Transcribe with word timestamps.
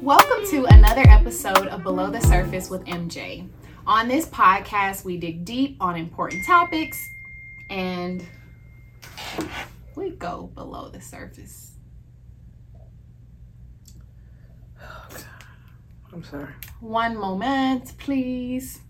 Welcome 0.00 0.46
to 0.48 0.64
another 0.66 1.02
episode 1.08 1.66
of 1.66 1.82
Below 1.82 2.10
the 2.10 2.20
Surface 2.22 2.70
with 2.70 2.82
MJ. 2.86 3.46
On 3.86 4.08
this 4.08 4.26
podcast, 4.26 5.04
we 5.04 5.18
dig 5.18 5.44
deep 5.44 5.76
on 5.78 5.96
important 5.96 6.46
topics 6.46 6.98
and 7.68 8.24
we 9.96 10.10
go 10.12 10.50
below 10.54 10.88
the 10.88 11.00
surface. 11.02 11.72
I'm 16.12 16.24
sorry. 16.24 16.52
One 16.80 17.16
moment, 17.18 17.96
please. 17.98 18.80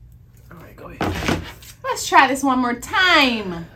All 0.50 0.58
right, 0.58 0.76
go 0.76 0.90
ahead. 0.90 1.42
Let's 1.82 2.08
try 2.08 2.28
this 2.28 2.44
one 2.44 2.60
more 2.60 2.78
time. 2.78 3.66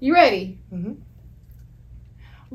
You 0.00 0.14
ready? 0.14 0.58
Mhm. 0.72 1.02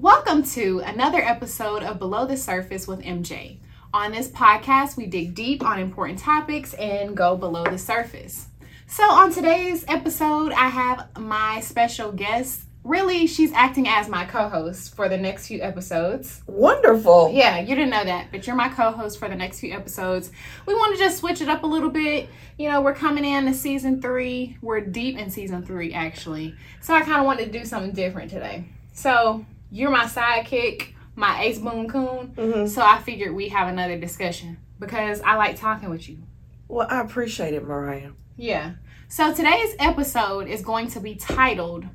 Welcome 0.01 0.41
to 0.53 0.79
another 0.79 1.19
episode 1.19 1.83
of 1.83 1.99
Below 1.99 2.25
the 2.25 2.35
Surface 2.35 2.87
with 2.87 3.01
MJ. 3.01 3.57
On 3.93 4.11
this 4.11 4.29
podcast, 4.29 4.97
we 4.97 5.05
dig 5.05 5.35
deep 5.35 5.63
on 5.63 5.77
important 5.77 6.17
topics 6.17 6.73
and 6.73 7.15
go 7.15 7.37
below 7.37 7.65
the 7.65 7.77
surface. 7.77 8.47
So, 8.87 9.03
on 9.03 9.31
today's 9.31 9.85
episode, 9.87 10.53
I 10.53 10.69
have 10.69 11.15
my 11.19 11.59
special 11.59 12.11
guest. 12.11 12.61
Really, 12.83 13.27
she's 13.27 13.53
acting 13.53 13.87
as 13.87 14.09
my 14.09 14.25
co 14.25 14.49
host 14.49 14.95
for 14.95 15.07
the 15.07 15.19
next 15.19 15.45
few 15.45 15.61
episodes. 15.61 16.41
Wonderful. 16.47 17.29
Yeah, 17.31 17.59
you 17.59 17.75
didn't 17.75 17.91
know 17.91 18.03
that, 18.03 18.31
but 18.31 18.47
you're 18.47 18.55
my 18.55 18.69
co-host 18.69 19.19
for 19.19 19.29
the 19.29 19.35
next 19.35 19.59
few 19.59 19.71
episodes. 19.71 20.31
We 20.65 20.73
want 20.73 20.97
to 20.97 20.99
just 20.99 21.19
switch 21.19 21.41
it 21.41 21.47
up 21.47 21.61
a 21.61 21.67
little 21.67 21.91
bit. 21.91 22.27
You 22.57 22.71
know, 22.71 22.81
we're 22.81 22.95
coming 22.95 23.23
in 23.23 23.45
to 23.45 23.53
season 23.53 24.01
three. 24.01 24.57
We're 24.63 24.81
deep 24.81 25.19
in 25.19 25.29
season 25.29 25.63
three, 25.63 25.93
actually. 25.93 26.55
So 26.81 26.95
I 26.95 27.01
kind 27.01 27.19
of 27.19 27.25
wanted 27.25 27.53
to 27.53 27.59
do 27.59 27.65
something 27.65 27.91
different 27.91 28.31
today. 28.31 28.65
So 28.93 29.45
you're 29.71 29.89
my 29.89 30.05
sidekick, 30.05 30.93
my 31.15 31.41
ace 31.41 31.57
boon 31.59 31.87
coon. 31.89 32.33
Mhm. 32.35 32.69
So 32.69 32.81
I 32.83 32.99
figured 32.99 33.33
we 33.33 33.49
have 33.49 33.67
another 33.67 33.97
discussion 33.97 34.57
because 34.79 35.21
I 35.21 35.35
like 35.35 35.59
talking 35.59 35.89
with 35.89 36.07
you. 36.09 36.19
Well, 36.67 36.87
I 36.89 37.01
appreciate 37.01 37.53
it, 37.53 37.65
Mariah. 37.65 38.11
Yeah. 38.37 38.73
So 39.07 39.33
today's 39.33 39.75
episode 39.79 40.47
is 40.47 40.61
going 40.61 40.87
to 40.89 40.99
be 40.99 41.15
titled 41.15 41.85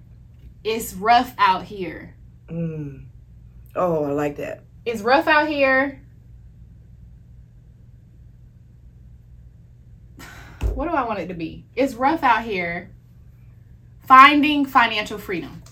"It's 0.65 0.95
Rough 0.95 1.35
Out 1.39 1.65
Here." 1.65 2.15
Mm. 2.49 3.05
Oh, 3.75 4.05
I 4.05 4.11
like 4.13 4.37
that. 4.37 4.65
It's 4.85 5.03
rough 5.03 5.27
out 5.27 5.49
here. 5.49 6.01
What 10.75 10.89
do 10.89 10.95
I 10.95 11.05
want 11.05 11.21
it 11.21 11.29
to 11.29 11.35
be? 11.35 11.65
It's 11.75 11.95
rough 11.95 12.23
out 12.23 12.43
here. 12.45 12.91
Finding 14.07 14.67
financial 14.67 15.19
freedom. 15.19 15.63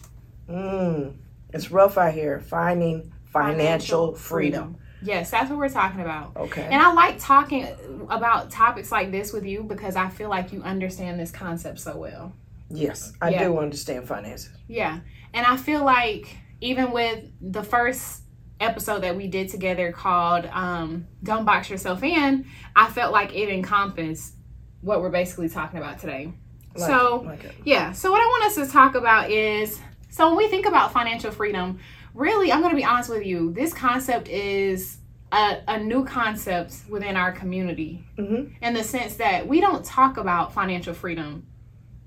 Mm. 0.48 1.14
It's 1.54 1.70
rough 1.70 1.96
out 1.96 2.12
here 2.12 2.40
finding 2.40 3.12
financial, 3.26 4.14
freedom. 4.14 4.76
Yes, 5.02 5.30
that's 5.30 5.50
what 5.50 5.58
we're 5.58 5.68
talking 5.68 6.00
about. 6.00 6.36
Okay. 6.36 6.62
And 6.62 6.80
I 6.80 6.92
like 6.92 7.16
talking 7.18 7.66
about 8.08 8.50
topics 8.50 8.90
like 8.90 9.10
this 9.10 9.32
with 9.32 9.44
you 9.44 9.62
because 9.62 9.96
I 9.96 10.08
feel 10.08 10.30
like 10.30 10.52
you 10.52 10.62
understand 10.62 11.20
this 11.20 11.30
concept 11.30 11.78
so 11.80 11.96
well. 11.96 12.32
yes, 12.70 13.12
I 13.20 13.28
Yeah. 13.30 13.44
do 13.44 13.58
understand 13.58 14.08
finances. 14.08 14.50
Yeah. 14.66 15.00
And 15.34 15.46
I 15.46 15.56
feel 15.56 15.84
like 15.84 16.36
even 16.60 16.90
with 16.92 17.24
the 17.40 17.62
first 17.62 18.22
episode 18.58 19.00
that 19.02 19.14
we 19.16 19.28
did 19.28 19.48
together 19.50 19.92
called 19.92 20.46
um, 20.46 21.06
Don't 21.22 21.44
Box 21.44 21.68
Yourself 21.68 22.02
In, 22.02 22.46
I 22.74 22.88
felt 22.88 23.12
like 23.12 23.34
it 23.34 23.48
encompassed 23.50 24.34
what 24.80 25.00
we're 25.02 25.10
basically 25.10 25.48
talking 25.50 25.78
about 25.78 25.98
today. 25.98 26.32
Like, 26.74 26.88
So- 26.90 27.22
like 27.26 27.44
it. 27.44 27.54
Yeah. 27.64 27.92
So, 27.92 28.10
what 28.10 28.20
I 28.22 28.26
want 28.26 28.44
us 28.46 28.54
to 28.66 28.72
talk 28.72 28.94
about 28.94 29.30
is 29.30 29.78
so 30.14 30.28
when 30.28 30.36
we 30.36 30.46
think 30.46 30.64
about 30.64 30.92
financial 30.92 31.32
freedom, 31.32 31.80
really, 32.14 32.52
I'm 32.52 32.60
going 32.60 32.70
to 32.70 32.76
be 32.76 32.84
honest 32.84 33.10
with 33.10 33.26
you, 33.26 33.52
this 33.52 33.74
concept 33.74 34.28
is 34.28 34.98
a, 35.32 35.58
a 35.66 35.80
new 35.80 36.04
concept 36.04 36.76
within 36.88 37.16
our 37.16 37.32
community 37.32 38.04
Mhm. 38.16 38.52
in 38.62 38.74
the 38.74 38.84
sense 38.84 39.16
that 39.16 39.48
we 39.48 39.60
don't 39.60 39.84
talk 39.84 40.16
about 40.16 40.52
financial 40.52 40.94
freedom 40.94 41.44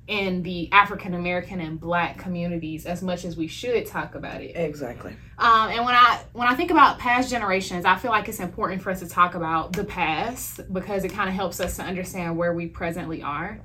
in 0.08 0.42
the 0.44 0.72
African 0.72 1.16
American 1.16 1.60
and 1.60 1.78
Black 1.82 2.18
communities 2.18 2.86
as 2.86 3.04
much 3.04 3.26
as 3.26 3.36
we 3.36 3.48
should 3.48 3.86
talk 3.86 4.16
about 4.16 4.40
it. 4.42 4.56
exactly. 4.56 5.14
Um, 5.38 5.70
and 5.72 5.84
when 5.84 5.94
I 5.96 6.22
when 6.32 6.48
I 6.48 6.56
think 6.56 6.72
about 6.72 7.00
past 7.00 7.30
generations, 7.30 7.84
I 7.84 7.96
feel 7.98 8.12
like 8.12 8.30
it's 8.30 8.40
important 8.40 8.82
for 8.82 8.90
us 8.90 9.02
to 9.02 9.10
talk 9.10 9.36
about 9.36 9.74
the 9.74 9.84
past 9.84 10.62
because 10.74 11.04
it 11.04 11.10
kind 11.12 11.28
of 11.28 11.36
helps 11.36 11.60
us 11.60 11.76
to 11.76 11.84
understand 11.84 12.38
where 12.38 12.54
we 12.54 12.68
presently 12.68 13.22
are. 13.22 13.60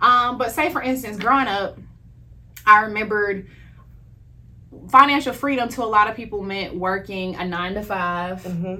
Um, 0.00 0.38
but 0.38 0.50
say 0.52 0.70
for 0.70 0.80
instance, 0.80 1.18
growing 1.18 1.46
up, 1.46 1.76
I 2.66 2.84
remembered 2.86 3.48
financial 4.88 5.32
freedom 5.32 5.68
to 5.70 5.82
a 5.82 5.86
lot 5.86 6.08
of 6.08 6.16
people 6.16 6.42
meant 6.42 6.74
working 6.74 7.34
a 7.36 7.44
nine 7.46 7.74
to 7.74 7.82
5 7.82 8.44
hmm 8.44 8.74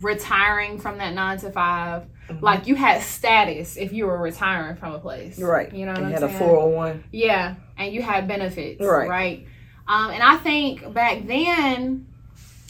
retiring 0.00 0.78
from 0.80 0.98
that 0.98 1.14
nine 1.14 1.38
to 1.38 1.50
5 1.52 2.02
Mhm. 2.28 2.40
Like 2.42 2.66
you 2.66 2.74
had 2.76 3.02
status 3.02 3.76
if 3.76 3.92
you 3.92 4.06
were 4.06 4.16
retiring 4.18 4.76
from 4.76 4.94
a 4.94 4.98
place. 4.98 5.38
Right. 5.40 5.72
You 5.72 5.86
know 5.86 5.92
what 5.92 6.00
you 6.00 6.06
I'm 6.06 6.12
had 6.12 6.20
saying? 6.20 6.34
a 6.34 6.38
401. 6.38 7.04
Yeah, 7.12 7.54
and 7.76 7.92
you 7.92 8.00
had 8.02 8.26
benefits, 8.28 8.80
Right. 8.84 9.08
right? 9.08 9.46
Um, 9.88 10.10
and 10.12 10.22
I 10.22 10.36
think 10.36 10.92
back 10.94 11.26
then, 11.26 12.06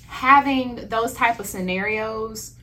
having 0.09 0.89
those 0.89 1.13
type 1.15 1.39
of 1.39 1.47
scenarios 1.47 2.55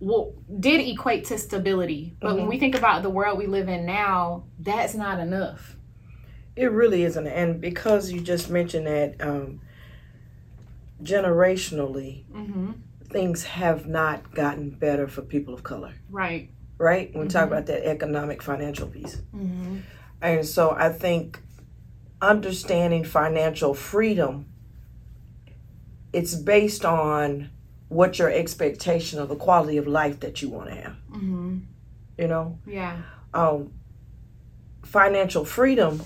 well, 0.00 0.32
did 0.60 0.80
equate 0.86 1.24
to 1.24 1.36
stability. 1.38 2.14
But 2.20 2.36
when 2.36 2.44
Mhm. 2.44 2.48
we 2.50 2.58
think 2.60 2.76
about 2.76 3.02
the 3.02 3.10
world 3.10 3.36
we 3.36 3.46
live 3.46 3.68
in 3.68 3.84
now, 3.84 4.44
that's 4.60 4.94
not 4.94 5.18
enough. 5.18 5.74
It 6.58 6.72
really 6.72 7.04
isn't. 7.04 7.26
And 7.28 7.60
because 7.60 8.10
you 8.10 8.20
just 8.20 8.50
mentioned 8.50 8.88
that 8.88 9.20
um, 9.20 9.60
generationally, 11.02 12.24
hmm 12.32 12.72
things 13.10 13.42
have 13.44 13.86
not 13.86 14.34
gotten 14.34 14.68
better 14.68 15.08
for 15.08 15.22
people 15.22 15.54
of 15.54 15.62
color, 15.62 15.94
Right. 16.10 16.50
right? 16.76 17.10
When 17.14 17.22
we 17.22 17.28
talk 17.30 17.46
about 17.46 17.64
that 17.64 17.88
economic 17.88 18.42
financial 18.42 18.86
piece. 18.86 19.22
hmm 19.30 19.78
And 20.20 20.44
so 20.44 20.72
I 20.72 20.90
think 20.90 21.40
understanding 22.20 23.04
financial 23.04 23.72
freedom 23.72 24.44
it's 26.12 26.34
based 26.34 26.84
on 26.84 27.48
what 27.88 28.18
your 28.18 28.30
expectation 28.30 29.18
of 29.18 29.30
the 29.30 29.36
quality 29.36 29.78
of 29.78 29.86
life 29.86 30.20
that 30.20 30.42
you 30.42 30.50
want 30.50 30.68
to 30.68 30.74
have, 30.74 30.96
hmm 31.10 31.58
you 32.18 32.26
know? 32.28 32.58
Yeah. 32.66 32.98
Um 33.32 33.72
financial 34.82 35.44
freedom 35.46 36.02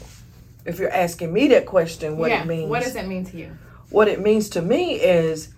if 0.65 0.79
you're 0.79 0.91
asking 0.93 1.33
me 1.33 1.49
that 1.49 1.67
question 1.67 2.17
what 2.17 2.31
yeah. 2.31 2.43
it 2.43 2.47
means 2.47 2.69
What 2.71 2.83
does 2.83 2.97
it 2.97 3.07
mean 3.07 3.25
to 3.27 3.37
you? 3.37 3.57
what 3.91 4.09
it 4.09 4.21
means 4.21 4.49
to 4.51 4.63
me 4.63 4.95
is 4.95 5.53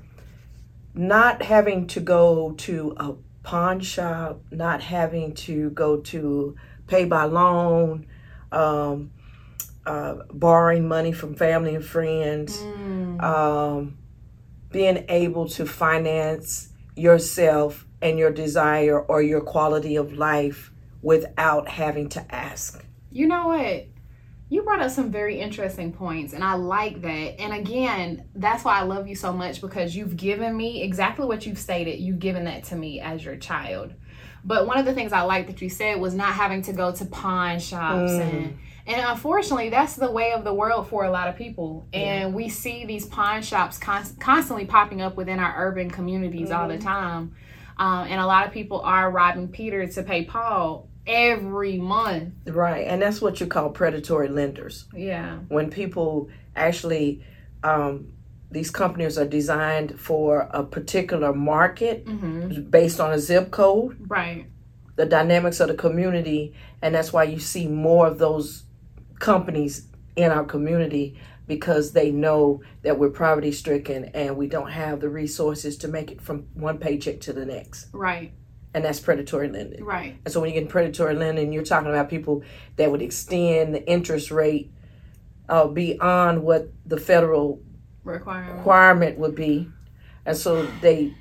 not 0.94 1.42
having 1.42 1.86
to 1.88 2.00
go 2.00 2.52
to 2.52 2.94
a 2.98 3.14
pawn 3.42 3.80
shop, 3.80 4.40
not 4.50 4.80
having 4.80 5.34
to 5.34 5.70
go 5.70 5.98
to 5.98 6.56
payday 6.86 7.24
loan, 7.24 8.06
um, 8.52 9.10
uh, 9.86 10.14
borrowing 10.32 10.88
money 10.88 11.12
from 11.12 11.34
family 11.34 11.74
and 11.74 11.84
friends, 11.84 12.56
Mm. 12.58 13.22
um, 13.22 13.98
being 14.70 15.04
able 15.08 15.48
to 15.50 15.66
finance 15.66 16.70
yourself 16.96 17.86
and 18.00 18.18
your 18.18 18.30
desire 18.30 18.98
or 19.00 19.20
your 19.22 19.40
quality 19.40 19.96
of 19.96 20.12
life 20.14 20.72
without 21.02 21.68
having 21.68 22.08
to 22.10 22.34
ask. 22.34 22.84
You 23.12 23.26
know 23.28 23.48
what? 23.48 23.86
You 24.54 24.62
brought 24.62 24.80
up 24.80 24.92
some 24.92 25.10
very 25.10 25.40
interesting 25.40 25.92
points, 25.92 26.32
and 26.32 26.44
I 26.44 26.54
like 26.54 27.02
that. 27.02 27.40
And 27.40 27.52
again, 27.52 28.28
that's 28.36 28.62
why 28.64 28.78
I 28.78 28.82
love 28.82 29.08
you 29.08 29.16
so 29.16 29.32
much 29.32 29.60
because 29.60 29.96
you've 29.96 30.16
given 30.16 30.56
me 30.56 30.80
exactly 30.80 31.26
what 31.26 31.44
you've 31.44 31.58
stated. 31.58 31.98
You've 31.98 32.20
given 32.20 32.44
that 32.44 32.62
to 32.66 32.76
me 32.76 33.00
as 33.00 33.24
your 33.24 33.34
child. 33.34 33.94
But 34.44 34.68
one 34.68 34.78
of 34.78 34.84
the 34.84 34.94
things 34.94 35.12
I 35.12 35.22
like 35.22 35.48
that 35.48 35.60
you 35.60 35.68
said 35.68 36.00
was 36.00 36.14
not 36.14 36.34
having 36.34 36.62
to 36.62 36.72
go 36.72 36.92
to 36.92 37.04
pawn 37.04 37.58
shops 37.58 38.12
Mm. 38.12 38.20
and 38.20 38.58
and 38.86 39.04
unfortunately 39.08 39.70
that's 39.70 39.96
the 39.96 40.08
way 40.12 40.32
of 40.32 40.44
the 40.44 40.54
world 40.54 40.88
for 40.88 41.04
a 41.04 41.10
lot 41.10 41.26
of 41.26 41.34
people 41.36 41.88
and 41.92 42.32
we 42.32 42.48
see 42.48 42.84
these 42.84 43.06
pawn 43.06 43.42
shops 43.42 43.76
con- 43.78 44.06
constantly 44.20 44.66
popping 44.66 45.00
up 45.00 45.16
within 45.16 45.40
our 45.40 45.66
urban 45.66 45.90
communities 45.90 46.50
all 46.50 46.68
the 46.68 46.76
time 46.78 47.34
um, 47.78 48.06
and 48.06 48.20
a 48.20 48.26
lot 48.26 48.46
of 48.46 48.52
people 48.52 48.80
are 48.82 49.10
robbing 49.10 49.48
peter 49.48 49.86
to 49.86 50.02
pay 50.02 50.26
paul 50.26 50.86
every 51.06 51.78
month. 51.78 52.34
Right, 52.46 52.86
and 52.86 53.02
that's 53.02 53.20
what 53.20 53.40
you 53.40 53.46
call 53.46 53.70
predatory 53.70 54.28
lenders. 54.28 54.86
yeah. 54.94 55.38
When 55.48 55.70
people 55.70 56.28
actually 56.56 57.24
um, 57.62 58.12
these 58.50 58.70
companies 58.70 59.18
are 59.18 59.26
designed 59.26 59.98
for 59.98 60.48
a 60.52 60.62
particular 60.62 61.32
market 61.34 62.06
hmm 62.06 62.62
based 62.70 63.00
on 63.00 63.12
a 63.12 63.18
zip 63.18 63.50
code. 63.50 63.96
Right. 64.08 64.46
The 64.96 65.06
dynamics 65.06 65.60
of 65.60 65.68
the 65.68 65.74
community 65.74 66.54
and 66.80 66.94
that's 66.94 67.12
why 67.12 67.24
you 67.24 67.40
see 67.40 67.66
more 67.66 68.06
of 68.06 68.18
those 68.18 68.64
companies 69.18 69.88
in 70.14 70.30
our 70.30 70.44
community 70.44 71.18
because 71.46 71.92
they 71.92 72.10
know 72.10 72.62
that 72.82 72.98
we're 72.98 73.10
poverty 73.10 73.50
stricken 73.52 74.04
and 74.14 74.36
we 74.36 74.46
don't 74.46 74.70
have 74.70 75.00
the 75.00 75.08
resources 75.08 75.76
to 75.78 75.88
make 75.88 76.10
it 76.12 76.20
from 76.20 76.46
one 76.54 76.78
paycheck 76.78 77.20
to 77.20 77.32
the 77.32 77.44
next. 77.44 77.88
Right 77.92 78.32
and 78.74 78.84
that's 78.84 79.00
predatory 79.00 79.48
lending. 79.48 79.84
Right. 79.84 80.18
And 80.24 80.34
so 80.34 80.40
when 80.40 80.52
you 80.52 80.60
get 80.60 80.68
predatory 80.68 81.14
lending, 81.14 81.52
you're 81.52 81.64
talking 81.64 81.88
about 81.88 82.10
people 82.10 82.42
that 82.76 82.90
would 82.90 83.00
extend 83.00 83.74
the 83.74 83.88
interest 83.88 84.30
rate 84.30 84.70
uh, 85.48 85.68
beyond 85.68 86.42
what 86.42 86.70
the 86.84 86.98
federal 86.98 87.62
requirement. 88.02 88.58
requirement 88.58 89.18
would 89.18 89.34
be. 89.34 89.68
And 90.26 90.36
so 90.36 90.66
they 90.80 91.14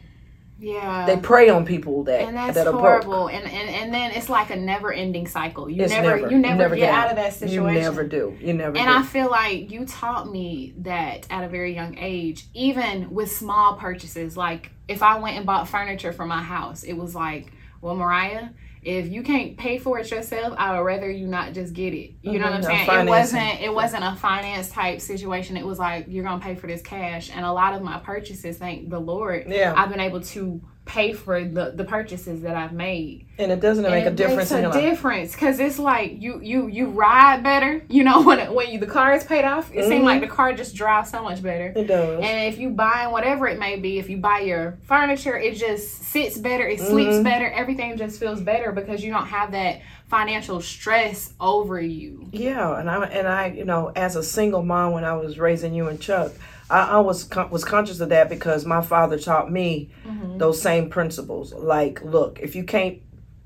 Yeah. 0.64 1.06
They 1.06 1.18
prey 1.18 1.50
on 1.50 1.66
people 1.66 2.06
that 2.06 2.22
and 2.22 2.38
that's 2.38 2.56
that 2.56 2.68
are 2.68 2.72
horrible. 2.72 3.26
broke. 3.26 3.34
And, 3.34 3.44
and 3.46 3.70
and 3.70 3.94
then 3.94 4.12
it's 4.12 4.30
like 4.30 4.50
a 4.50 4.56
never 4.56 4.94
ending 4.94 5.28
cycle. 5.28 5.70
You 5.70 5.84
It's 5.84 5.92
never, 5.92 6.18
you 6.30 6.38
never, 6.38 6.74
get, 6.74 6.94
out 6.94 7.10
of 7.10 7.18
that 7.18 7.34
situation. 7.34 7.76
You 7.76 7.82
never 7.82 8.04
do. 8.06 8.38
You 8.40 8.54
never 8.54 8.78
And 8.78 8.88
do. 8.88 8.94
I 8.94 9.04
feel 9.04 9.30
like 9.30 9.72
you 9.72 9.86
taught 9.86 10.32
me 10.32 10.74
that 10.78 11.28
at 11.30 11.44
a 11.44 11.50
very 11.50 11.76
young 11.76 11.98
age, 11.98 12.46
even 12.54 13.14
with 13.14 13.30
small 13.30 13.76
purchases. 13.76 14.38
Like 14.38 14.72
if 14.88 15.04
I 15.04 15.20
went 15.20 15.36
and 15.36 15.46
bought 15.46 15.68
furniture 15.68 16.14
for 16.14 16.26
my 16.26 16.42
house, 16.42 16.84
it 16.84 16.94
was 16.94 17.14
like, 17.14 17.52
well, 17.82 17.96
Mariah, 17.96 18.48
if 18.86 19.12
you 19.12 19.24
can't 19.24 19.58
pay 19.58 19.78
for 19.78 20.00
it 20.00 20.10
yourself, 20.12 20.54
I 20.58 20.78
would 20.78 20.86
rather 20.86 21.10
you 21.10 21.28
not 21.28 21.54
just 21.54 21.74
get 21.74 21.94
it. 21.94 22.14
You 22.22 22.40
know 22.40 22.46
what 22.46 22.54
I'm 22.54 22.62
Mhm, 22.62 22.64
no 22.64 22.86
saying? 22.86 23.08
It 23.08 23.10
wasn't 23.10 23.62
it 23.62 23.74
wasn't 23.74 24.04
a 24.04 24.16
finance 24.16 24.70
type 24.70 25.02
situation. 25.02 25.58
It 25.58 25.66
was 25.66 25.80
like 25.80 26.06
you're 26.08 26.24
gonna 26.24 26.44
pay 26.44 26.56
for 26.56 26.68
this 26.68 26.82
cash. 26.82 27.32
And 27.34 27.46
a 27.46 27.52
lot 27.52 27.74
of 27.74 27.82
my 27.82 28.00
purchases, 28.00 28.58
thank 28.58 28.90
the 28.90 29.00
Lord, 29.00 29.46
yeah, 29.48 29.74
I've 29.76 29.90
been 29.90 30.00
able 30.00 30.22
to 30.22 30.62
pay 30.86 31.14
for 31.14 31.44
the, 31.44 31.72
the 31.76 31.84
purchases 31.86 32.42
that 32.42 32.56
I've 32.58 32.74
made. 32.74 33.26
and 33.38 33.52
it 33.52 33.62
doesn't 33.62 33.84
make 33.84 34.04
a 34.04 34.08
And 34.08 34.08
it 34.08 34.16
difference 34.16 34.52
makes 34.52 34.76
a 34.76 34.80
difference 34.82 35.32
because 35.32 35.60
it's 35.60 35.80
like 35.80 36.22
you 36.22 36.40
you 36.42 36.68
you 36.68 36.88
ride 36.88 37.42
better. 37.42 37.84
You 37.90 38.04
know 38.04 38.22
when 38.28 38.40
it, 38.40 38.54
when 38.54 38.70
you 38.70 38.80
the 38.80 38.86
car 38.86 39.14
is 39.14 39.24
paid 39.24 39.46
off, 39.46 39.72
it 39.74 39.86
Mhm. 39.86 39.88
seems 39.88 40.04
like 40.04 40.22
the 40.22 40.28
car 40.28 40.54
just 40.54 40.76
drives 40.76 41.10
so 41.10 41.24
much 41.24 41.42
better. 41.42 41.72
It 41.76 41.86
does. 41.88 42.22
And 42.24 42.54
if 42.54 42.60
you 42.60 42.70
buy 42.70 43.08
whatever 43.08 43.48
it 43.48 43.58
may 43.60 43.78
be, 43.78 43.98
if 43.98 44.10
you 44.10 44.18
buy 44.18 44.40
your 44.42 44.78
furniture, 44.84 45.38
it 45.38 45.56
just 45.56 46.04
sits 46.04 46.38
better, 46.38 46.68
it 46.68 46.80
sleeps 46.82 47.16
Mhm. 47.16 47.24
better, 47.24 47.50
everything 47.50 47.98
just 47.98 48.20
feels 48.20 48.42
better 48.42 48.72
because 48.74 49.04
you 49.04 49.12
don't 49.12 49.28
have 49.28 49.52
that 49.54 49.80
financial 50.10 50.62
stress 50.62 51.34
over 51.40 51.80
you. 51.80 52.28
Yeah, 52.34 52.78
and 52.78 52.90
I 52.90 53.06
and 53.06 53.28
I, 53.28 53.48
you 53.48 53.64
know, 53.66 53.92
as 53.96 54.16
a 54.18 54.22
single 54.24 54.64
mom 54.64 54.92
when 54.92 55.06
I 55.06 55.14
was 55.14 55.40
raising 55.40 55.74
you 55.74 55.88
and 55.88 56.00
Chuck, 56.00 56.34
I, 56.74 56.98
I 56.98 57.00
was 57.00 57.24
con- 57.24 57.50
was 57.52 57.64
conscious 57.64 58.00
of 58.00 58.10
that 58.10 58.30
because 58.30 58.66
my 58.66 58.82
father 58.82 59.18
taught 59.20 59.52
me 59.52 59.92
Mhm. 60.08 60.40
those 60.40 60.62
same 60.62 60.90
principles. 60.90 61.54
Like, 61.54 62.04
look, 62.04 62.40
if 62.42 62.56
you 62.56 62.64
can't 62.64 62.98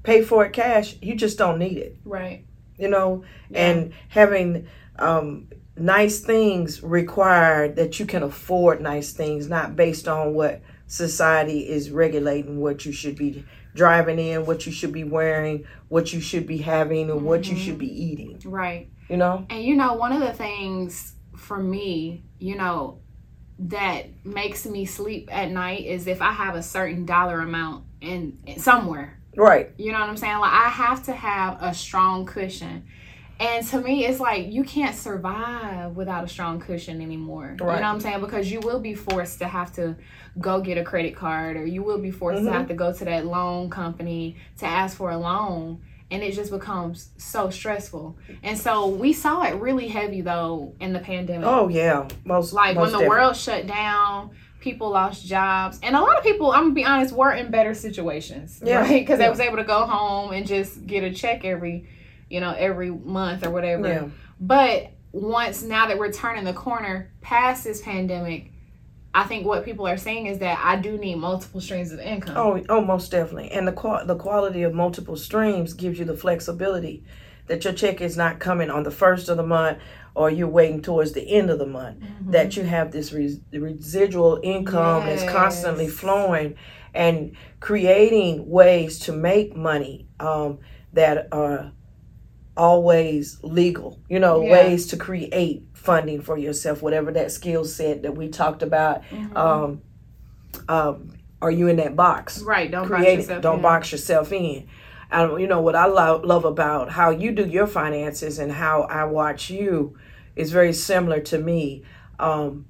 pay 0.03 0.21
for 0.21 0.45
it 0.45 0.53
cash, 0.53 0.95
you 1.01 1.13
just 1.15 1.37
don't 1.37 1.59
need 1.59 1.77
it. 1.77 1.97
Right. 2.05 2.45
You 2.77 2.89
know, 2.89 3.23
Yeah. 3.49 3.67
and 3.69 3.91
having 4.09 4.67
um, 4.99 5.47
nice 5.75 6.21
things 6.21 6.81
require 6.81 7.67
that 7.73 7.99
you 7.99 8.05
can 8.07 8.23
afford 8.23 8.81
nice 8.81 9.11
things, 9.13 9.47
not 9.47 9.75
based 9.75 10.07
on 10.07 10.33
what 10.33 10.61
society 10.87 11.59
is 11.69 11.91
regulating 11.91 12.59
what 12.59 12.83
you 12.85 12.91
should 12.91 13.15
be 13.15 13.43
driving 13.75 14.17
in, 14.17 14.45
what 14.47 14.65
you 14.65 14.71
should 14.71 14.91
be 14.91 15.03
wearing, 15.03 15.65
what 15.89 16.11
you 16.13 16.19
should 16.19 16.47
be 16.47 16.57
having, 16.57 17.11
or 17.11 17.17
what 17.19 17.47
you 17.47 17.55
Mhm. 17.55 17.59
should 17.59 17.77
be 17.77 18.03
eating. 18.05 18.39
Right. 18.45 18.89
You 19.09 19.17
know. 19.17 19.45
And 19.51 19.63
you 19.63 19.75
know, 19.75 19.93
one 19.93 20.13
of 20.13 20.21
the 20.21 20.33
things 20.33 21.13
for 21.35 21.59
me, 21.61 22.23
you 22.39 22.55
know, 22.57 22.97
that 23.59 24.05
makes 24.23 24.65
me 24.65 24.85
sleep 24.85 25.29
at 25.31 25.49
night 25.49 25.85
is 25.85 26.07
if 26.07 26.21
I 26.21 26.31
have 26.31 26.55
a 26.55 26.63
certain 26.63 27.05
dollar 27.05 27.39
amount 27.41 27.85
in, 28.01 28.37
in 28.45 28.59
somewhere. 28.59 29.17
Right. 29.35 29.71
You 29.77 29.91
know 29.91 29.99
what 29.99 30.09
I'm 30.09 30.17
saying? 30.17 30.39
Like 30.39 30.53
I 30.53 30.69
have 30.69 31.03
to 31.05 31.13
have 31.13 31.57
a 31.61 31.73
strong 31.73 32.25
cushion. 32.25 32.85
And 33.39 33.65
to 33.67 33.79
me, 33.79 34.05
it's 34.05 34.19
like 34.19 34.51
you 34.51 34.63
can't 34.63 34.95
survive 34.95 35.95
without 35.95 36.23
a 36.23 36.27
strong 36.27 36.59
cushion 36.59 37.01
anymore. 37.01 37.51
You 37.51 37.65
know 37.65 37.65
what 37.71 37.83
I'm 37.83 37.99
saying? 37.99 38.19
Because 38.19 38.51
you 38.51 38.59
will 38.61 38.79
be 38.79 38.95
forced 38.95 39.37
to 39.39 39.47
have 39.47 39.71
to 39.73 39.95
go 40.39 40.59
get 40.59 40.79
a 40.79 40.83
credit 40.83 41.15
card 41.15 41.55
or 41.55 41.65
you 41.65 41.83
will 41.83 41.99
be 41.99 42.09
forced 42.09 42.41
Mhm. 42.41 42.45
to 42.45 42.51
have 42.53 42.67
to 42.69 42.73
go 42.73 42.91
to 42.93 43.05
that 43.05 43.27
loan 43.27 43.69
company 43.69 44.37
to 44.57 44.65
ask 44.65 44.97
for 44.97 45.11
a 45.11 45.17
loan. 45.17 45.81
And 46.09 46.23
it 46.23 46.33
just 46.33 46.51
becomes 46.51 47.09
so 47.17 47.49
stressful. 47.49 48.17
And 48.41 48.57
so 48.57 48.87
we 48.87 49.11
saw 49.11 49.43
it 49.43 49.55
really 49.55 49.89
heavy 49.89 50.21
though 50.21 50.73
in 50.79 50.93
the 50.93 50.99
pandemic. 50.99 51.45
Oh 51.47 51.67
yeah. 51.67 52.07
Most 52.23 52.53
Like 52.53 52.75
most 52.75 52.93
when 52.93 53.01
the 53.01 53.09
world 53.09 53.35
shut 53.35 53.67
down, 53.67 54.31
people 54.59 54.89
lost 54.89 55.25
jobs, 55.25 55.79
and 55.83 55.95
a 55.95 56.01
lot 56.01 56.17
of 56.17 56.23
people, 56.23 56.51
I'm 56.51 56.63
gonna 56.63 56.73
be 56.73 56.85
honest, 56.85 57.13
were 57.13 57.31
in 57.31 57.51
better 57.51 57.73
situations, 57.73 58.61
Yeah, 58.63 58.79
right? 58.81 59.01
Because 59.01 59.19
yeah. 59.19 59.25
they 59.25 59.29
was 59.29 59.39
able 59.39 59.57
to 59.57 59.63
go 59.63 59.85
home 59.85 60.33
and 60.33 60.47
just 60.47 60.85
get 60.85 61.03
a 61.03 61.13
check 61.13 61.45
every, 61.45 61.87
you 62.29 62.39
know, 62.39 62.53
every 62.57 62.89
month 62.89 63.45
or 63.45 63.51
whatever. 63.51 63.87
Yeah. 63.87 64.07
But 64.39 64.91
once 65.11 65.63
now 65.63 65.87
that 65.87 65.97
we're 65.97 66.11
turning 66.11 66.43
the 66.43 66.53
corner 66.53 67.11
past 67.21 67.63
this 67.63 67.81
pandemic, 67.81 68.51
I 69.17 69.23
think 69.23 69.47
what 69.47 69.65
people 69.65 69.87
are 69.87 69.97
saying 69.97 70.27
is 70.27 70.37
that 70.39 70.59
I 70.63 70.75
do 70.75 70.95
need 70.97 71.15
multiple 71.15 71.59
streams 71.59 71.91
of 71.91 71.99
income. 71.99 72.37
Oh, 72.37 72.63
oh, 72.69 72.81
most 72.81 73.09
definitely. 73.09 73.49
And 73.51 73.67
the 73.67 73.71
qual- 73.71 74.05
the 74.05 74.15
quality 74.15 74.61
of 74.61 74.75
multiple 74.75 75.15
streams 75.17 75.73
gives 75.73 75.97
you 75.97 76.05
the 76.05 76.15
flexibility 76.15 77.03
that 77.47 77.63
your 77.63 77.73
check 77.73 77.99
is 77.99 78.15
not 78.15 78.39
coming 78.39 78.69
on 78.69 78.83
the 78.83 78.91
first 78.91 79.27
of 79.27 79.37
the 79.37 79.43
month 79.43 79.79
or 80.13 80.29
you're 80.29 80.47
waiting 80.47 80.81
towards 80.83 81.13
the 81.13 81.33
end 81.33 81.49
of 81.49 81.57
the 81.57 81.65
month. 81.65 81.97
Mhm. 81.99 82.31
That 82.31 82.55
you 82.57 82.63
have 82.63 82.91
this 82.91 83.11
res- 83.11 83.39
residual 83.51 84.39
income 84.43 85.05
that's 85.07 85.23
constantly 85.23 85.87
flowing 85.87 86.53
and 86.93 87.31
creating 87.59 88.47
ways 88.49 88.99
to 88.99 89.11
make 89.13 89.55
money 89.55 90.07
um, 90.19 90.59
that 90.93 91.27
are 91.31 91.71
always 92.57 93.37
legal. 93.43 93.99
You 94.09 94.19
know, 94.19 94.41
Yeah. 94.41 94.51
ways 94.51 94.87
to 94.87 94.97
create 94.97 95.63
funding 95.73 96.21
for 96.21 96.37
yourself, 96.37 96.81
whatever 96.81 97.11
that 97.13 97.31
skill 97.31 97.63
set 97.63 98.03
that 98.03 98.15
we 98.17 98.27
talked 98.27 98.63
about. 98.63 99.03
Mhm. 99.11 99.37
Um, 99.37 99.81
um, 100.67 101.09
are 101.41 101.51
you 101.51 101.67
in 101.67 101.77
that 101.77 101.95
box? 101.95 102.41
right, 102.41 102.69
don't 102.69 102.89
box 102.89 102.99
create 103.01 103.13
it. 103.13 103.21
yourself 103.21 103.41
Don't 103.41 103.55
in. 103.57 103.61
box 103.61 103.91
yourself 103.91 104.31
in. 104.33 104.65
And 105.11 105.39
you 105.39 105.47
know 105.47 105.61
what 105.61 105.75
I 105.75 105.85
love, 105.85 106.25
love 106.25 106.43
about 106.43 106.89
how 106.91 107.11
you 107.11 107.31
do 107.31 107.45
your 107.45 107.67
finances 107.67 108.39
and 108.39 108.51
how 108.51 108.81
I 108.83 109.05
watch 109.05 109.49
you 109.49 109.95
is 110.35 110.51
very 110.51 110.73
similar 110.73 111.19
to 111.21 111.37
me. 111.37 111.83
Um, 112.19 112.65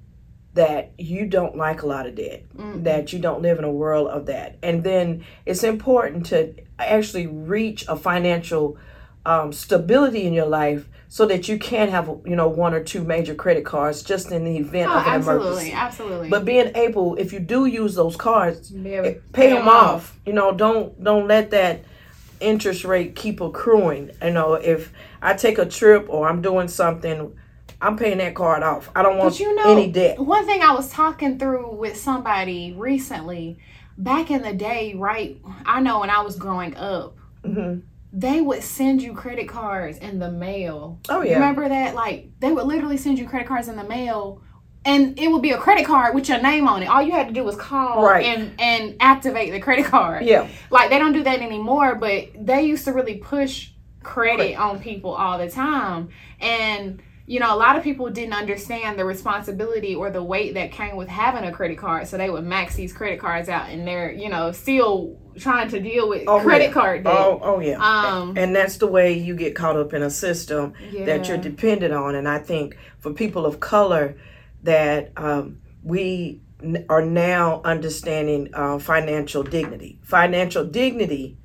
that 0.53 0.91
you 0.97 1.27
don't 1.27 1.55
like 1.55 1.83
a 1.83 1.85
lot 1.85 2.07
of 2.07 2.15
debt, 2.15 2.41
Mm. 2.57 2.83
that 2.83 3.13
you 3.13 3.19
don't 3.19 3.43
live 3.43 3.59
in 3.59 3.63
a 3.63 3.71
world 3.71 4.07
of 4.07 4.25
that, 4.25 4.55
and 4.63 4.83
then 4.83 5.23
it's 5.45 5.63
important 5.63 6.25
to 6.27 6.51
actually 6.79 7.27
reach 7.27 7.85
a 7.87 7.95
financial 7.95 8.75
um, 9.27 9.51
stability 9.51 10.25
in 10.25 10.33
your 10.33 10.45
life 10.47 10.87
so 11.09 11.25
that 11.25 11.47
you 11.49 11.59
can 11.59 11.89
have 11.89 12.07
you 12.25 12.35
know 12.35 12.47
one 12.47 12.73
or 12.73 12.81
two 12.83 13.03
major 13.03 13.35
credit 13.35 13.65
cards 13.65 14.01
just 14.01 14.31
in 14.31 14.45
the 14.45 14.57
event 14.57 14.89
Oh, 14.91 14.97
of 14.99 15.05
an 15.05 15.13
absolutely, 15.13 15.47
emergency. 15.47 15.73
absolutely. 15.73 16.29
But 16.29 16.45
being 16.45 16.71
able, 16.75 17.15
if 17.17 17.33
you 17.33 17.39
do 17.39 17.65
use 17.65 17.93
those 17.95 18.15
cards, 18.15 18.69
Be 18.71 18.93
able 18.93 19.15
pay 19.33 19.49
them 19.49 19.67
off. 19.67 20.17
You 20.25 20.33
know, 20.33 20.53
don't 20.53 21.03
don't 21.03 21.27
let 21.27 21.51
that 21.51 21.83
interest 22.39 22.85
rate 22.85 23.15
keep 23.15 23.41
accruing. 23.41 24.11
You 24.23 24.31
know, 24.31 24.53
if 24.53 24.93
I 25.21 25.33
take 25.33 25.57
a 25.57 25.65
trip 25.65 26.07
or 26.09 26.29
I'm 26.29 26.41
doing 26.41 26.69
something, 26.69 27.37
I'm 27.81 27.97
paying 27.97 28.19
that 28.19 28.33
card 28.33 28.63
off. 28.63 28.89
I 28.95 29.03
don't 29.03 29.17
want 29.17 29.33
But 29.33 29.39
you 29.41 29.53
know, 29.55 29.73
any 29.73 29.91
debt. 29.91 30.19
one 30.19 30.45
thing 30.45 30.61
I 30.61 30.73
was 30.73 30.89
talking 30.89 31.37
through 31.37 31.75
with 31.75 31.97
somebody 31.97 32.73
recently, 32.77 33.59
back 33.97 34.31
in 34.31 34.41
the 34.41 34.53
day, 34.53 34.93
right? 34.95 35.41
I 35.65 35.81
know 35.81 35.99
when 35.99 36.09
I 36.09 36.21
was 36.21 36.37
growing 36.37 36.75
up, 36.77 37.17
hmm 37.43 37.79
they 38.19 38.41
would 38.41 38.63
send 38.63 39.01
you 39.01 39.13
credit 39.13 39.47
cards 39.47 39.97
in 39.99 40.17
the 40.19 40.31
mail. 40.31 40.99
Oh 41.07 41.21
yeah, 41.21 41.35
remember 41.35 41.69
that? 41.69 41.93
Like 41.93 42.31
they 42.39 42.51
would 42.51 42.65
literally 42.65 42.97
send 42.97 43.19
you 43.19 43.27
credit 43.27 43.47
cards 43.47 43.67
in 43.67 43.75
the 43.75 43.83
mail. 43.83 44.41
And 44.85 45.19
it 45.19 45.27
would 45.29 45.41
be 45.41 45.51
a 45.51 45.57
credit 45.57 45.85
card 45.85 46.15
with 46.15 46.29
your 46.29 46.41
name 46.41 46.65
on 46.65 46.81
it. 46.81 46.85
All 46.87 47.01
you 47.01 47.11
had 47.11 47.27
to 47.27 47.33
do 47.33 47.43
was 47.43 47.57
call 47.57 48.05
Right. 48.05 48.25
and, 48.25 48.53
and 48.59 48.95
activate 49.01 49.51
the 49.51 49.59
credit 49.59 49.85
card. 49.85 50.23
yeah, 50.25 50.47
Like 50.71 50.89
they 50.89 50.97
don't 50.97 51.11
do 51.11 51.23
that 51.23 51.41
anymore, 51.41 51.95
but 51.95 52.29
they 52.39 52.61
used 52.63 52.85
to 52.85 52.93
really 52.93 53.15
push 53.17 53.71
credit 54.01 54.37
Credit. 54.37 54.55
on 54.55 54.79
people 54.79 55.13
all 55.13 55.37
the 55.39 55.49
time. 55.51 56.09
And 56.39 57.01
you 57.29 57.41
know, 57.41 57.53
a 57.53 57.57
lot 57.57 57.75
of 57.75 57.83
people 57.83 58.09
didn't 58.09 58.33
understand 58.33 58.97
the 58.97 59.03
responsibility 59.03 59.93
or 59.93 60.09
the 60.09 60.23
weight 60.23 60.53
that 60.53 60.71
came 60.71 60.95
with 60.95 61.09
having 61.09 61.43
a 61.43 61.51
credit 61.51 61.77
card. 61.77 62.07
So 62.07 62.17
they 62.17 62.29
would 62.29 62.45
max 62.45 62.75
these 62.75 62.93
credit 62.93 63.19
cards 63.19 63.49
out 63.49 63.69
and 63.69 63.85
they're, 63.85 64.11
you 64.13 64.29
know, 64.29 64.53
still 64.53 65.19
trying 65.37 65.67
to 65.69 65.79
deal 65.81 66.07
with 66.07 66.23
Oh, 66.25 66.39
credit 66.39 66.67
yeah. 66.67 66.71
card 66.73 67.03
debt. 67.03 67.13
oh 67.13 67.39
oh 67.43 67.59
yeah. 67.59 67.77
Um 67.79 68.37
and 68.37 68.55
that's 68.55 68.77
the 68.77 68.87
way 68.87 69.11
you 69.11 69.35
get 69.35 69.55
caught 69.55 69.75
up 69.75 69.93
in 69.93 70.01
a 70.03 70.09
system 70.09 70.73
that 71.05 71.27
you're 71.27 71.37
dependent 71.37 71.93
on. 71.93 72.15
And 72.15 72.29
I 72.29 72.39
think 72.39 72.77
for 72.99 73.13
people 73.13 73.45
of 73.45 73.59
color, 73.59 74.15
that 74.63 75.11
um, 75.17 75.59
we 75.83 76.41
n- 76.63 76.85
are 76.89 77.03
now 77.05 77.61
understanding 77.65 78.49
uh, 78.53 78.79
financial 78.79 79.43
dignity. 79.43 79.99
Financial 80.01 80.63
dignity 80.63 81.37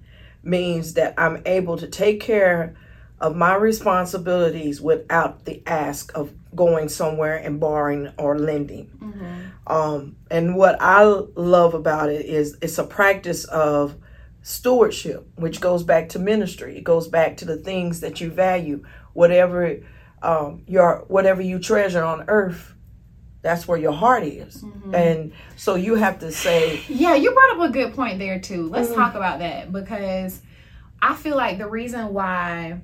means 0.44 0.94
that 0.94 1.14
I'm 1.18 1.42
able 1.44 1.76
to 1.76 1.86
take 1.88 2.20
care 2.20 2.76
of 3.22 3.36
my 3.36 3.54
responsibilities 3.54 4.80
without 4.82 5.44
the 5.44 5.62
ask 5.64 6.10
of 6.16 6.32
going 6.56 6.88
somewhere 6.88 7.36
and 7.36 7.60
borrowing 7.60 8.10
or 8.18 8.36
lending. 8.36 8.90
Mhm. 9.00 9.72
Um, 9.72 10.16
and 10.28 10.56
what 10.56 10.76
I 10.80 11.04
love 11.36 11.72
about 11.74 12.10
it 12.10 12.26
is 12.26 12.58
it's 12.60 12.78
a 12.78 12.84
practice 12.84 13.44
of 13.44 13.94
stewardship, 14.42 15.24
which 15.36 15.60
goes 15.60 15.84
back 15.84 16.08
to 16.10 16.18
ministry. 16.18 16.76
It 16.76 16.82
goes 16.84 17.06
back 17.06 17.36
to 17.38 17.44
the 17.44 17.56
things 17.56 18.00
that 18.00 18.20
you 18.20 18.28
value, 18.30 18.82
whatever 19.14 19.76
um, 20.22 20.62
your 20.68 21.04
whatever 21.08 21.42
you 21.42 21.58
treasure 21.58 22.02
on 22.04 22.24
earth. 22.28 22.74
That's 23.42 23.66
where 23.66 23.78
your 23.78 23.90
heart 23.92 24.22
is, 24.22 24.62
Mhm. 24.62 24.94
and 24.94 25.32
so 25.56 25.74
you 25.74 25.96
have 25.96 26.20
to 26.20 26.30
say, 26.30 26.80
Yeah, 26.88 27.16
you 27.16 27.32
brought 27.32 27.56
up 27.64 27.70
a 27.70 27.72
good 27.72 27.92
point 27.94 28.20
there 28.20 28.38
too. 28.38 28.68
Let's 28.68 28.90
Mhm. 28.90 28.94
talk 28.94 29.14
about 29.16 29.40
that 29.40 29.72
because 29.72 30.40
I 31.00 31.14
feel 31.16 31.36
like 31.36 31.58
the 31.58 31.68
reason 31.68 32.12
why 32.14 32.80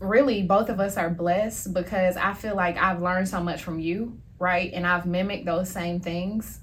really 0.00 0.42
both 0.42 0.68
of 0.68 0.80
us 0.80 0.96
are 0.96 1.10
blessed 1.10 1.72
because 1.72 2.16
I 2.16 2.34
feel 2.34 2.54
like 2.54 2.76
I've 2.76 3.00
learned 3.00 3.28
so 3.28 3.42
much 3.42 3.62
from 3.62 3.80
you, 3.80 4.18
right? 4.38 4.70
And 4.72 4.86
I've 4.86 5.06
mimicked 5.06 5.46
those 5.46 5.70
same 5.70 6.00
things. 6.00 6.60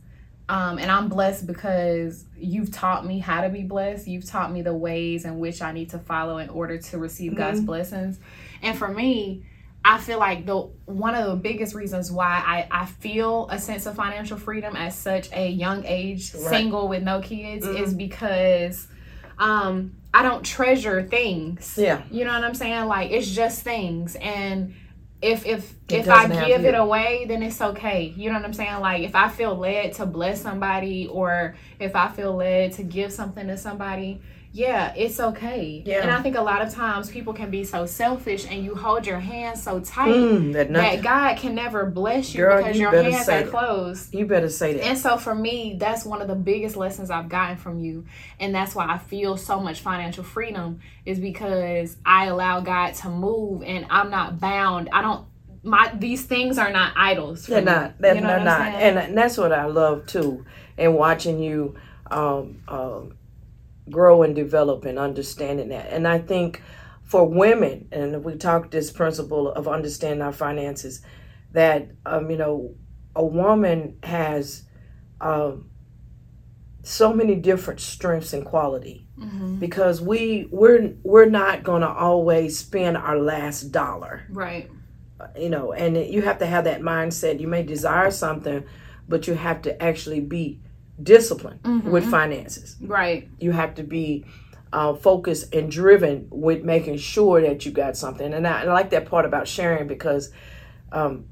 Um, 0.50 0.78
and 0.78 0.92
I'm 0.92 1.08
blessed 1.08 1.48
because 1.48 2.26
you've 2.38 2.72
taught 2.72 3.06
me 3.06 3.20
how 3.20 3.42
to 3.42 3.50
be 3.50 3.64
blessed. 3.64 4.08
You've 4.08 4.26
taught 4.26 4.52
me 4.52 4.62
the 4.62 4.74
ways 4.74 5.26
in 5.26 5.40
which 5.40 5.62
I 5.62 5.72
need 5.72 5.92
to 5.92 6.00
follow 6.00 6.38
in 6.38 6.50
order 6.50 6.78
to 6.78 6.98
receive 6.98 7.32
mm-hmm. 7.32 7.40
God's 7.40 7.62
blessings. 7.62 8.20
And 8.62 8.78
for 8.78 8.90
me, 8.90 9.46
I 9.86 10.00
feel 10.00 10.20
like 10.20 10.46
the 10.46 10.70
one 10.86 11.16
of 11.16 11.28
the 11.28 11.36
biggest 11.36 11.76
reasons 11.76 12.12
why 12.12 12.42
I, 12.46 12.84
I 12.84 12.86
feel 12.86 13.48
a 13.50 13.60
sense 13.60 13.86
of 13.86 13.96
financial 13.96 14.38
freedom 14.38 14.76
at 14.76 14.94
such 14.94 15.30
a 15.34 15.50
young 15.50 15.86
age, 15.86 16.34
right. 16.34 16.50
single 16.50 16.88
with 16.88 17.04
no 17.04 17.20
kids, 17.20 17.66
mm-hmm. 17.66 17.84
is 17.84 17.94
because 17.94 18.88
um, 19.40 19.96
I 20.14 20.22
don't 20.22 20.44
treasure 20.44 21.02
things. 21.02 21.76
Yeah. 21.78 22.04
You 22.12 22.26
know 22.26 22.34
what 22.34 22.44
I'm 22.44 22.54
saying? 22.54 22.86
Like 22.86 23.12
it's 23.12 23.30
just 23.30 23.62
things. 23.62 24.16
And 24.16 24.76
if 25.22 25.46
if 25.46 25.74
it 25.90 26.02
if 26.02 26.10
I 26.10 26.28
give 26.48 26.66
it 26.66 26.76
away, 26.76 27.26
then 27.28 27.42
it's 27.42 27.62
okay. 27.62 28.14
You 28.16 28.30
know 28.30 28.36
what 28.36 28.46
I'm 28.46 28.54
saying? 28.54 28.80
Like 28.80 29.04
if 29.04 29.16
I 29.16 29.30
feel 29.30 29.56
led 29.56 29.94
to 29.94 30.06
bless 30.06 30.42
somebody 30.42 31.08
or 31.08 31.56
if 31.80 31.96
I 31.96 32.10
feel 32.10 32.36
led 32.36 32.74
to 32.74 32.84
give 32.84 33.12
something 33.12 33.48
to 33.48 33.58
somebody, 33.58 34.22
yeah, 34.56 34.94
it's 34.96 35.20
okay. 35.20 35.82
Yeah. 35.84 36.04
And 36.04 36.12
I 36.12 36.22
think 36.22 36.36
a 36.36 36.42
lot 36.42 36.62
of 36.62 36.72
times 36.72 37.10
people 37.10 37.34
can 37.34 37.50
be 37.50 37.64
so 37.64 37.88
selfish 37.88 38.46
and 38.48 38.64
you 38.64 38.76
hold 38.76 39.08
your 39.08 39.20
hands 39.20 39.64
so 39.64 39.80
tight 39.80 40.14
mm, 40.14 40.54
that, 40.54 40.72
that, 40.72 41.02
God 41.02 41.38
can 41.38 41.56
never 41.56 41.88
bless 41.88 42.36
you 42.36 42.42
Girl, 42.42 42.58
because 42.58 42.78
you 42.78 42.84
your 42.84 43.04
hands 43.04 43.28
are 43.28 43.48
closed. 43.48 44.14
You 44.14 44.28
better 44.28 44.50
say 44.50 44.74
that. 44.74 44.84
And 44.84 44.96
so 44.96 45.18
for 45.18 45.34
me, 45.34 45.78
that's 45.80 46.06
one 46.06 46.22
of 46.22 46.28
the 46.28 46.36
biggest 46.36 46.76
lessons 46.76 47.10
I've 47.10 47.30
gotten 47.30 47.58
from 47.58 47.80
you. 47.80 48.06
And 48.40 48.54
that's 48.54 48.76
why 48.76 48.86
I 48.88 49.00
feel 49.00 49.38
so 49.38 49.60
much 49.60 49.80
financial 49.80 50.24
freedom 50.24 50.82
is 51.04 51.20
because 51.20 51.98
I 52.06 52.26
allow 52.26 52.60
God 52.60 52.94
to 52.94 53.10
move 53.10 53.64
and 53.64 53.88
I'm 53.90 54.12
not 54.12 54.40
bound. 54.40 54.88
I 54.94 55.02
don't 55.02 55.26
my 55.64 55.92
these 55.98 56.26
things 56.26 56.60
are 56.60 56.72
not 56.72 56.94
idols. 56.96 57.48
They're 57.48 57.62
me. 57.62 57.66
not. 57.66 57.98
They're, 57.98 58.14
you 58.14 58.22
know 58.22 58.28
they're 58.28 58.44
not. 58.44 58.74
And, 58.76 59.00
and 59.00 59.18
that's 59.18 59.36
what 59.36 59.52
I 59.52 59.66
love 59.66 60.06
too. 60.06 60.46
And 60.78 60.94
watching 60.94 61.40
you 61.40 61.76
um, 62.12 62.62
um 62.68 63.14
grow 63.90 64.24
and 64.24 64.36
develop 64.36 64.86
and 64.86 64.98
understanding 64.98 65.70
that. 65.70 65.92
And 65.92 66.08
I 66.08 66.20
think 66.20 66.62
for 67.04 67.26
women, 67.28 67.88
and 67.92 68.24
we 68.24 68.36
talk 68.36 68.72
this 68.72 68.92
principle 68.92 69.52
of 69.52 69.68
understanding 69.68 70.22
our 70.22 70.34
finances, 70.34 71.02
that 71.52 71.90
um, 72.06 72.30
you 72.32 72.38
know, 72.38 72.76
a 73.16 73.26
woman 73.26 73.98
has 74.04 74.64
um, 75.22 75.70
so 76.84 77.14
many 77.14 77.36
different 77.36 77.80
strengths 77.80 78.34
and 78.34 78.46
quality 78.46 79.08
mm-hmm. 79.18 79.58
because 79.58 80.02
we 80.02 80.48
we're 80.52 80.94
we're 81.04 81.30
not 81.30 81.64
going 81.64 81.82
to 81.82 81.90
always 81.90 82.58
spend 82.58 82.98
our 82.98 83.18
last 83.18 83.72
dollar, 83.72 84.26
right? 84.30 84.70
You 85.38 85.50
know, 85.50 85.72
and 85.72 85.96
you 85.96 86.22
have 86.24 86.40
to 86.40 86.46
have 86.46 86.66
that 86.66 86.82
mindset. 86.82 87.40
You 87.40 87.48
may 87.48 87.64
desire 87.64 88.12
something, 88.12 88.66
but 89.08 89.28
you 89.28 89.36
have 89.36 89.62
to 89.62 89.82
actually 89.82 90.20
be 90.20 90.60
discipline 91.04 91.60
mm-hmm. 91.64 91.90
with 91.90 92.10
finances. 92.10 92.78
Right. 92.82 93.30
You 93.40 93.52
have 93.52 93.76
to 93.76 93.84
be 93.84 94.26
uh, 94.72 94.96
focused 94.96 95.54
and 95.54 95.70
driven 95.70 96.28
with 96.32 96.64
making 96.64 96.98
sure 96.98 97.42
that 97.42 97.66
you 97.66 97.72
got 97.72 97.96
something. 97.96 98.34
And 98.34 98.48
I, 98.48 98.62
and 98.62 98.70
I 98.70 98.74
like 98.74 98.90
that 98.90 99.06
part 99.06 99.26
about 99.26 99.48
sharing 99.48 99.88
because 99.88 100.32
um, 100.92 101.26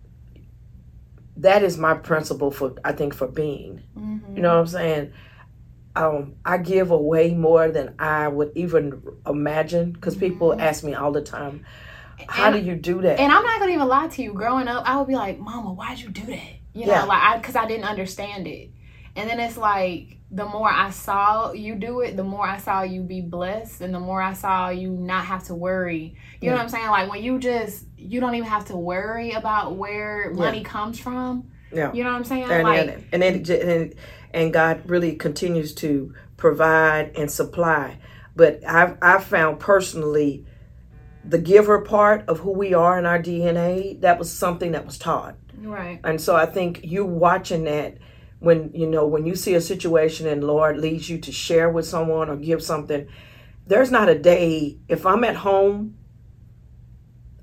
that 1.38 1.64
is 1.64 1.78
my 1.78 1.96
principle 1.96 2.52
for, 2.52 2.76
I 2.84 2.92
think, 2.92 3.14
for 3.14 3.28
being. 3.28 3.82
Mm-hmm. 3.98 4.36
You 4.36 4.42
know 4.44 4.54
what 4.54 4.62
I'm 4.62 4.68
saying? 4.68 5.14
Um, 5.96 6.36
I 6.46 6.58
give 6.58 6.92
away 6.92 7.34
more 7.34 7.70
than 7.70 7.96
I 8.00 8.28
would 8.28 8.52
even 8.56 9.02
imagine 9.26 9.92
because 9.92 10.16
mm-hmm. 10.16 10.34
people 10.34 10.62
ask 10.62 10.84
me 10.84 10.94
all 10.94 11.12
the 11.12 11.22
time, 11.22 11.66
how 12.28 12.52
and, 12.52 12.56
do 12.56 12.70
you 12.70 12.76
do 12.76 13.02
that? 13.02 13.20
And 13.20 13.32
I'm 13.32 13.44
not 13.44 13.60
gonna 13.60 13.74
even 13.74 13.88
lie 13.88 14.08
to 14.08 14.22
you. 14.22 14.34
Growing 14.34 14.68
up, 14.68 14.88
I 14.88 14.98
would 14.98 15.08
be 15.08 15.16
like, 15.16 15.40
"Mama, 15.40 15.74
why'd 15.74 16.00
you 16.00 16.10
do 16.10 16.22
that?" 16.28 16.54
You 16.74 16.86
know, 16.86 16.94
yeah. 16.94 17.04
like 17.04 17.22
I 17.22 17.38
because 17.38 17.56
I 17.56 17.68
didn't 17.68 17.86
understand 17.86 18.48
it. 18.48 18.70
And 19.16 19.30
then 19.30 19.40
it's 19.40 19.58
like 19.58 20.18
the 20.32 20.46
more 20.46 20.70
I 20.70 20.92
saw 20.92 21.52
you 21.52 21.76
do 21.76 22.00
it, 22.02 22.16
the 22.16 22.24
more 22.24 22.48
I 22.48 22.58
saw 22.58 22.84
you 22.84 23.02
be 23.02 23.22
blessed 23.22 23.82
and 23.82 23.94
the 23.94 24.00
more 24.00 24.22
I 24.22 24.34
saw 24.34 24.70
you 24.70 24.92
not 24.92 25.26
have 25.26 25.44
to 25.46 25.56
worry. 25.56 26.16
You 26.40 26.48
yeah. 26.48 26.50
know 26.52 26.56
what 26.58 26.64
I'm 26.64 26.70
saying? 26.70 26.88
Like 26.88 27.10
when 27.10 27.24
you 27.24 27.40
just 27.40 27.86
you 27.98 28.20
don't 28.20 28.36
even 28.36 28.48
have 28.48 28.66
to 28.66 28.78
worry 28.78 29.32
about 29.32 29.76
where 29.76 30.32
money 30.34 30.64
comes 30.64 31.00
from. 31.00 31.52
Yeah. 31.74 31.92
You 31.94 32.04
know 32.04 32.12
what 32.12 32.18
I'm 32.18 32.24
saying? 32.24 32.52
And, 32.52 32.64
like, 32.64 33.04
and, 33.12 33.24
and, 33.24 33.50
and, 33.50 33.96
and 34.34 34.54
God 34.54 34.90
really 34.90 35.16
continues 35.16 35.74
to 35.76 36.14
provide 36.38 37.16
and 37.16 37.30
supply. 37.30 37.98
But 38.36 38.62
I've, 38.68 38.98
I've 39.02 39.24
found 39.24 39.60
personally 39.60 40.46
the 41.24 41.38
giver 41.38 41.82
part 41.82 42.28
of 42.28 42.40
who 42.40 42.52
we 42.52 42.74
are 42.74 42.98
in 42.98 43.06
our 43.06 43.20
DNA, 43.20 44.00
that 44.02 44.18
was 44.18 44.32
something 44.32 44.72
that 44.72 44.86
was 44.86 44.98
taught. 44.98 45.36
Right. 45.60 46.00
And 46.04 46.20
so 46.20 46.36
I 46.36 46.46
think 46.46 46.82
you 46.84 47.06
watching 47.06 47.66
that 47.66 47.98
when 48.42 48.72
you 48.74 48.88
know 48.88 49.06
when 49.06 49.26
you 49.26 49.36
see 49.36 49.54
a 49.54 49.62
situation 49.62 50.28
and 50.28 50.44
lord 50.44 50.78
leads 50.78 51.10
you 51.10 51.20
to 51.20 51.32
share 51.32 51.70
with 51.70 51.86
someone 51.86 52.28
or 52.28 52.36
give 52.36 52.62
something 52.62 53.08
there's 53.68 53.92
not 53.92 54.10
a 54.10 54.18
day 54.18 54.78
if 54.88 55.06
i'm 55.06 55.24
at 55.24 55.36
home 55.38 55.96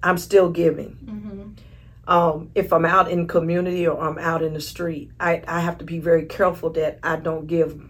i'm 0.02 0.18
still 0.18 0.50
giving. 0.50 0.98
Mm-hmm. 1.04 2.12
um, 2.12 2.50
if 2.56 2.72
i'm 2.72 2.84
out 2.84 3.10
in 3.10 3.28
community 3.28 3.86
or 3.86 3.98
i'm 4.00 4.18
out 4.18 4.42
in 4.42 4.54
the 4.54 4.60
street 4.60 5.12
I, 5.20 5.42
I 5.46 5.60
have 5.60 5.78
to 5.78 5.84
be 5.84 6.00
very 6.00 6.26
careful 6.26 6.70
that 6.70 6.98
i 7.04 7.14
don't 7.14 7.46
give 7.46 7.80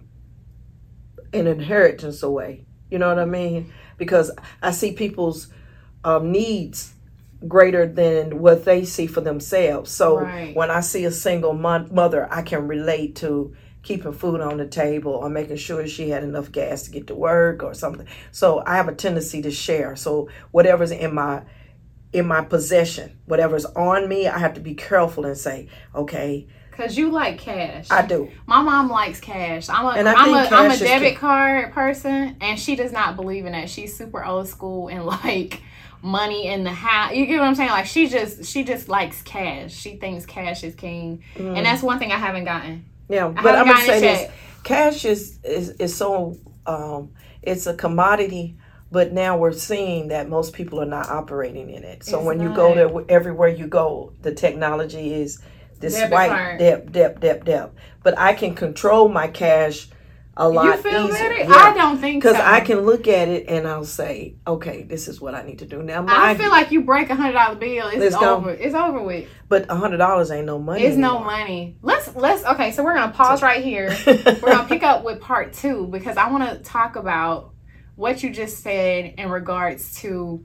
an 1.32 1.46
inheritance 1.46 2.22
away. 2.22 2.64
You 2.90 2.98
know 2.98 3.08
what 3.08 3.18
i 3.18 3.24
mean? 3.24 3.72
Because 3.96 4.30
i 4.62 4.70
see 4.70 4.92
people's 4.92 5.48
um, 6.04 6.30
needs 6.30 6.92
greater 7.46 7.86
than 7.86 8.40
what 8.40 8.64
they 8.64 8.84
see 8.84 9.06
for 9.06 9.20
themselves. 9.20 9.90
So 9.90 10.20
right. 10.20 10.54
when 10.56 10.70
I 10.70 10.80
see 10.80 11.04
a 11.04 11.12
single 11.12 11.52
mother, 11.52 12.26
I 12.30 12.42
can 12.42 12.66
relate 12.66 13.16
to 13.16 13.54
keeping 13.82 14.12
food 14.12 14.40
on 14.40 14.56
the 14.58 14.66
table 14.66 15.12
or 15.12 15.30
making 15.30 15.56
sure 15.56 15.86
she 15.86 16.10
had 16.10 16.24
enough 16.24 16.50
gas 16.50 16.82
to 16.82 16.90
get 16.90 17.06
to 17.06 17.14
work 17.14 17.62
or 17.62 17.74
something. 17.74 18.06
So 18.32 18.62
I 18.66 18.76
have 18.76 18.88
a 18.88 18.94
tendency 18.94 19.40
to 19.42 19.50
share. 19.50 19.94
So 19.96 20.28
whatever's 20.50 20.90
in 20.90 21.14
my 21.14 21.42
in 22.10 22.26
my 22.26 22.42
possession, 22.42 23.18
whatever's 23.26 23.66
on 23.66 24.08
me, 24.08 24.26
I 24.26 24.38
have 24.38 24.54
to 24.54 24.60
be 24.60 24.74
careful 24.74 25.26
and 25.26 25.36
say, 25.36 25.68
okay, 25.94 26.48
Cause 26.72 26.96
you 26.96 27.10
like 27.10 27.38
cash. 27.38 27.88
I 27.90 28.06
do. 28.06 28.30
My 28.46 28.62
mom 28.62 28.88
likes 28.88 29.18
cash. 29.18 29.68
I'm 29.68 29.84
a 29.84 29.88
and 29.88 30.08
I'm 30.08 30.32
a 30.32 30.48
I'm 30.54 30.70
a 30.70 30.76
debit 30.76 31.16
card 31.16 31.72
person, 31.72 32.36
and 32.40 32.56
she 32.56 32.76
does 32.76 32.92
not 32.92 33.16
believe 33.16 33.46
in 33.46 33.52
that. 33.52 33.68
She's 33.68 33.96
super 33.96 34.24
old 34.24 34.46
school 34.46 34.86
and 34.86 35.04
like 35.24 35.60
money 36.02 36.46
in 36.46 36.64
the 36.64 36.72
house. 36.72 37.14
You 37.14 37.26
get 37.26 37.38
what 37.38 37.48
I'm 37.48 37.54
saying? 37.54 37.70
Like 37.70 37.86
she 37.86 38.08
just 38.08 38.44
she 38.44 38.64
just 38.64 38.88
likes 38.88 39.22
cash. 39.22 39.72
She 39.72 39.96
thinks 39.96 40.26
cash 40.26 40.64
is 40.64 40.74
king, 40.74 41.22
mm. 41.34 41.56
and 41.56 41.66
that's 41.66 41.82
one 41.82 41.98
thing 41.98 42.12
I 42.12 42.16
haven't 42.16 42.44
gotten. 42.44 42.84
Yeah, 43.08 43.28
but 43.28 43.54
I'm 43.54 43.66
gonna 43.66 43.80
say 43.80 44.00
this: 44.00 44.30
cash 44.64 45.04
is 45.04 45.38
is 45.42 45.70
is 45.70 45.96
so 45.96 46.36
um, 46.66 47.10
it's 47.42 47.66
a 47.66 47.74
commodity. 47.74 48.56
But 48.90 49.12
now 49.12 49.36
we're 49.36 49.52
seeing 49.52 50.08
that 50.08 50.30
most 50.30 50.54
people 50.54 50.80
are 50.80 50.86
not 50.86 51.10
operating 51.10 51.68
in 51.68 51.84
it. 51.84 52.04
So 52.04 52.20
it's 52.20 52.26
when 52.26 52.38
not. 52.38 52.44
you 52.44 52.56
go 52.56 52.74
there, 52.74 53.04
everywhere 53.10 53.50
you 53.50 53.66
go, 53.66 54.14
the 54.22 54.32
technology 54.32 55.12
is 55.12 55.42
this 55.78 55.94
debit 55.94 56.10
white 56.10 56.56
deb, 56.58 56.90
deb, 56.92 57.20
deb, 57.20 57.44
deb. 57.44 57.76
But 58.02 58.18
I 58.18 58.32
can 58.32 58.54
control 58.54 59.10
my 59.10 59.28
cash 59.28 59.88
a 60.38 60.48
lot 60.48 60.66
you 60.66 60.82
feel 60.82 61.08
easier. 61.08 61.32
Yeah. 61.32 61.48
I 61.50 61.74
don't 61.74 61.98
think 61.98 62.22
because 62.22 62.36
so. 62.36 62.44
I 62.44 62.60
can 62.60 62.80
look 62.82 63.08
at 63.08 63.26
it 63.28 63.48
and 63.48 63.66
I'll 63.66 63.84
say, 63.84 64.36
okay, 64.46 64.84
this 64.84 65.08
is 65.08 65.20
what 65.20 65.34
I 65.34 65.42
need 65.42 65.58
to 65.58 65.66
do 65.66 65.82
now. 65.82 66.04
I 66.08 66.36
feel 66.36 66.50
like 66.50 66.70
you 66.70 66.82
break 66.82 67.10
a 67.10 67.16
hundred 67.16 67.32
dollar 67.32 67.56
bill, 67.56 67.88
it's 67.88 68.14
over. 68.14 68.50
It's 68.50 68.74
over 68.74 69.02
with. 69.02 69.28
But 69.48 69.68
a 69.68 69.74
hundred 69.74 69.96
dollars 69.96 70.30
ain't 70.30 70.46
no 70.46 70.58
money. 70.58 70.84
It's 70.84 70.94
anymore. 70.94 71.20
no 71.20 71.24
money. 71.24 71.76
Let's 71.82 72.14
let's 72.14 72.44
okay. 72.44 72.70
So 72.70 72.84
we're 72.84 72.94
gonna 72.94 73.12
pause 73.12 73.42
right 73.42 73.62
here. 73.62 73.94
we're 74.06 74.52
gonna 74.52 74.68
pick 74.68 74.84
up 74.84 75.04
with 75.04 75.20
part 75.20 75.52
two 75.54 75.88
because 75.88 76.16
I 76.16 76.30
want 76.30 76.48
to 76.48 76.58
talk 76.62 76.94
about 76.94 77.52
what 77.96 78.22
you 78.22 78.30
just 78.30 78.62
said 78.62 79.14
in 79.18 79.28
regards 79.30 79.96
to 80.02 80.44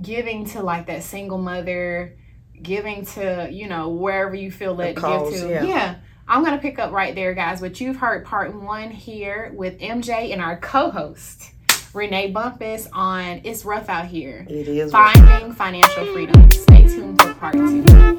giving 0.00 0.46
to 0.46 0.62
like 0.62 0.86
that 0.86 1.02
single 1.02 1.38
mother, 1.38 2.16
giving 2.62 3.04
to 3.04 3.50
you 3.52 3.68
know 3.68 3.90
wherever 3.90 4.34
you 4.34 4.50
feel 4.50 4.74
led 4.74 4.96
to 4.96 5.02
give 5.02 5.40
to. 5.40 5.48
yeah. 5.50 5.62
yeah 5.64 5.94
I'm 6.28 6.44
going 6.44 6.56
to 6.56 6.62
pick 6.62 6.78
up 6.78 6.92
right 6.92 7.14
there, 7.14 7.34
guys. 7.34 7.60
But 7.60 7.80
you've 7.80 7.96
heard 7.96 8.24
part 8.24 8.54
one 8.54 8.90
here 8.90 9.52
with 9.54 9.78
MJ 9.78 10.32
and 10.32 10.42
our 10.42 10.56
co 10.56 10.90
host, 10.90 11.52
Renee 11.94 12.30
Bumpus, 12.32 12.88
on 12.92 13.40
It's 13.44 13.64
Rough 13.64 13.88
Out 13.88 14.06
Here. 14.06 14.44
It 14.48 14.68
is. 14.68 14.90
Finding. 14.90 15.52
Financial 15.52 16.06
Freedom. 16.12 16.50
Stay 16.50 16.88
tuned 16.88 17.22
for 17.22 17.34
part 17.34 17.54
two. 17.54 18.16